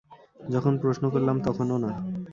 যখন 0.49 0.73
প্রশ্ন 0.77 1.03
করলাম 1.09 1.37
তখনো 1.41 1.75
না। 1.77 1.91